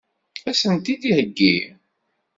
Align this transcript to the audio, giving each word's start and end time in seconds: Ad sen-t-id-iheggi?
Ad 0.49 0.55
sen-t-id-iheggi? 0.59 1.57